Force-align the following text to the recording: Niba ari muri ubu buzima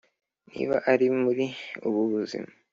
Niba 0.51 0.75
ari 0.91 1.07
muri 1.21 1.45
ubu 1.87 2.01
buzima 2.11 2.49